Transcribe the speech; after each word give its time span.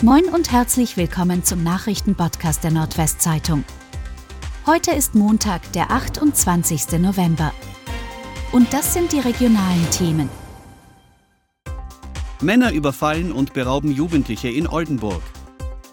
Moin 0.00 0.26
und 0.26 0.52
herzlich 0.52 0.96
willkommen 0.96 1.42
zum 1.42 1.64
Nachrichtenpodcast 1.64 2.62
der 2.62 2.70
Nordwestzeitung. 2.70 3.64
Heute 4.64 4.92
ist 4.92 5.16
Montag, 5.16 5.72
der 5.72 5.90
28. 5.90 7.00
November. 7.00 7.52
Und 8.52 8.72
das 8.72 8.94
sind 8.94 9.10
die 9.10 9.18
regionalen 9.18 9.90
Themen. 9.90 10.30
Männer 12.40 12.70
überfallen 12.70 13.32
und 13.32 13.54
berauben 13.54 13.90
Jugendliche 13.90 14.48
in 14.48 14.68
Oldenburg. 14.68 15.22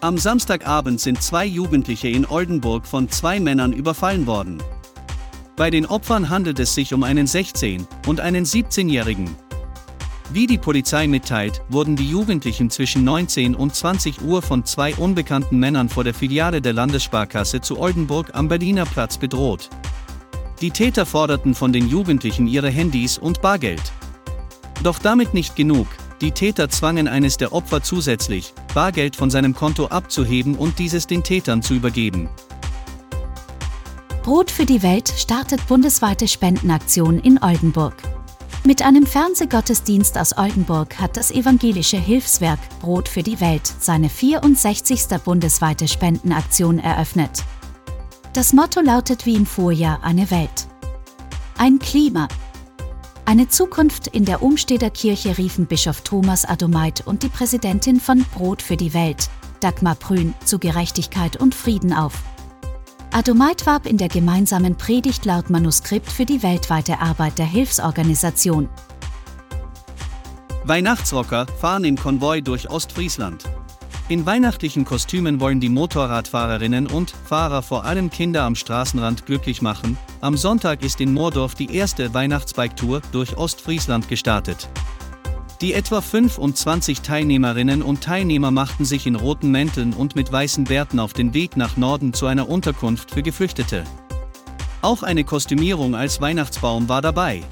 Am 0.00 0.18
Samstagabend 0.18 1.00
sind 1.00 1.20
zwei 1.20 1.44
Jugendliche 1.44 2.06
in 2.06 2.26
Oldenburg 2.26 2.86
von 2.86 3.08
zwei 3.08 3.40
Männern 3.40 3.72
überfallen 3.72 4.28
worden. 4.28 4.62
Bei 5.56 5.68
den 5.68 5.84
Opfern 5.84 6.30
handelt 6.30 6.60
es 6.60 6.76
sich 6.76 6.94
um 6.94 7.02
einen 7.02 7.26
16- 7.26 7.84
und 8.06 8.20
einen 8.20 8.44
17-Jährigen. 8.44 9.34
Wie 10.32 10.48
die 10.48 10.58
Polizei 10.58 11.06
mitteilt, 11.06 11.62
wurden 11.68 11.94
die 11.94 12.08
Jugendlichen 12.08 12.68
zwischen 12.68 13.04
19 13.04 13.54
und 13.54 13.74
20 13.74 14.22
Uhr 14.22 14.42
von 14.42 14.64
zwei 14.64 14.94
unbekannten 14.96 15.58
Männern 15.58 15.88
vor 15.88 16.02
der 16.02 16.14
Filiale 16.14 16.60
der 16.60 16.72
Landessparkasse 16.72 17.60
zu 17.60 17.78
Oldenburg 17.78 18.30
am 18.34 18.48
Berliner 18.48 18.86
Platz 18.86 19.18
bedroht. 19.18 19.70
Die 20.60 20.70
Täter 20.70 21.06
forderten 21.06 21.54
von 21.54 21.72
den 21.72 21.88
Jugendlichen 21.88 22.48
ihre 22.48 22.70
Handys 22.70 23.18
und 23.18 23.40
Bargeld. 23.40 23.92
Doch 24.82 24.98
damit 24.98 25.32
nicht 25.32 25.54
genug, 25.54 25.86
die 26.20 26.32
Täter 26.32 26.68
zwangen 26.70 27.06
eines 27.06 27.36
der 27.36 27.52
Opfer 27.52 27.82
zusätzlich, 27.82 28.52
Bargeld 28.74 29.14
von 29.14 29.30
seinem 29.30 29.54
Konto 29.54 29.86
abzuheben 29.86 30.56
und 30.56 30.78
dieses 30.78 31.06
den 31.06 31.22
Tätern 31.22 31.62
zu 31.62 31.74
übergeben. 31.74 32.28
Brot 34.22 34.50
für 34.50 34.66
die 34.66 34.82
Welt 34.82 35.08
startet 35.08 35.64
bundesweite 35.68 36.26
Spendenaktion 36.26 37.20
in 37.20 37.40
Oldenburg. 37.40 37.94
Mit 38.66 38.82
einem 38.82 39.06
Fernsehgottesdienst 39.06 40.18
aus 40.18 40.36
Oldenburg 40.36 40.98
hat 40.98 41.16
das 41.16 41.30
evangelische 41.30 41.98
Hilfswerk 41.98 42.58
Brot 42.80 43.08
für 43.08 43.22
die 43.22 43.40
Welt 43.40 43.62
seine 43.78 44.08
64. 44.08 45.06
bundesweite 45.24 45.86
Spendenaktion 45.86 46.80
eröffnet. 46.80 47.44
Das 48.32 48.52
Motto 48.52 48.80
lautet 48.80 49.24
wie 49.24 49.36
im 49.36 49.46
Vorjahr 49.46 50.02
eine 50.02 50.32
Welt. 50.32 50.66
Ein 51.56 51.78
Klima. 51.78 52.26
Eine 53.24 53.46
Zukunft 53.46 54.08
in 54.08 54.24
der 54.24 54.42
Umsteder 54.42 54.90
Kirche 54.90 55.38
riefen 55.38 55.66
Bischof 55.66 56.00
Thomas 56.00 56.44
Adomait 56.44 57.06
und 57.06 57.22
die 57.22 57.28
Präsidentin 57.28 58.00
von 58.00 58.24
Brot 58.34 58.62
für 58.62 58.76
die 58.76 58.94
Welt, 58.94 59.30
Dagmar 59.60 59.94
Prün, 59.94 60.34
zu 60.44 60.58
Gerechtigkeit 60.58 61.36
und 61.36 61.54
Frieden 61.54 61.92
auf. 61.92 62.14
Adomait 63.16 63.64
warb 63.64 63.86
in 63.86 63.96
der 63.96 64.08
gemeinsamen 64.08 64.76
Predigt 64.76 65.24
laut 65.24 65.48
Manuskript 65.48 66.12
für 66.12 66.26
die 66.26 66.42
weltweite 66.42 67.00
Arbeit 67.00 67.38
der 67.38 67.46
Hilfsorganisation. 67.46 68.68
Weihnachtsrocker 70.64 71.46
fahren 71.58 71.84
im 71.84 71.96
Konvoi 71.96 72.42
durch 72.42 72.68
Ostfriesland. 72.68 73.44
In 74.10 74.26
weihnachtlichen 74.26 74.84
Kostümen 74.84 75.40
wollen 75.40 75.60
die 75.60 75.70
Motorradfahrerinnen 75.70 76.88
und 76.88 77.14
Fahrer 77.24 77.62
vor 77.62 77.86
allem 77.86 78.10
Kinder 78.10 78.42
am 78.42 78.54
Straßenrand 78.54 79.24
glücklich 79.24 79.62
machen. 79.62 79.96
Am 80.20 80.36
Sonntag 80.36 80.82
ist 80.84 81.00
in 81.00 81.14
Moordorf 81.14 81.54
die 81.54 81.74
erste 81.74 82.12
Weihnachtsbike-Tour 82.12 83.00
durch 83.12 83.38
Ostfriesland 83.38 84.08
gestartet. 84.08 84.68
Die 85.62 85.72
etwa 85.72 86.02
25 86.02 87.00
Teilnehmerinnen 87.00 87.80
und 87.80 88.02
Teilnehmer 88.02 88.50
machten 88.50 88.84
sich 88.84 89.06
in 89.06 89.16
roten 89.16 89.50
Mänteln 89.50 89.94
und 89.94 90.14
mit 90.14 90.30
weißen 90.30 90.64
Bärten 90.64 91.00
auf 91.00 91.14
den 91.14 91.32
Weg 91.32 91.56
nach 91.56 91.78
Norden 91.78 92.12
zu 92.12 92.26
einer 92.26 92.50
Unterkunft 92.50 93.10
für 93.10 93.22
Geflüchtete. 93.22 93.84
Auch 94.82 95.02
eine 95.02 95.24
Kostümierung 95.24 95.94
als 95.94 96.20
Weihnachtsbaum 96.20 96.90
war 96.90 97.00
dabei. 97.00 97.42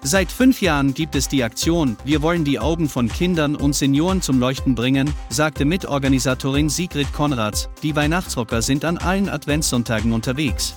Seit 0.00 0.30
fünf 0.30 0.62
Jahren 0.62 0.94
gibt 0.94 1.16
es 1.16 1.26
die 1.26 1.42
Aktion 1.42 1.96
Wir 2.04 2.22
wollen 2.22 2.44
die 2.44 2.60
Augen 2.60 2.88
von 2.88 3.08
Kindern 3.08 3.56
und 3.56 3.74
Senioren 3.74 4.22
zum 4.22 4.38
Leuchten 4.38 4.76
bringen, 4.76 5.12
sagte 5.28 5.64
Mitorganisatorin 5.64 6.68
Sigrid 6.68 7.12
Konrads, 7.12 7.68
die 7.82 7.96
Weihnachtsrocker 7.96 8.62
sind 8.62 8.84
an 8.84 8.96
allen 8.96 9.28
Adventssonntagen 9.28 10.12
unterwegs. 10.12 10.76